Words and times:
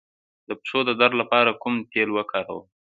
د 0.47 0.49
پښو 0.61 0.79
د 0.87 0.91
درد 1.01 1.13
لپاره 1.21 1.57
کوم 1.61 1.75
تېل 1.91 2.09
وکاروم؟ 2.13 2.65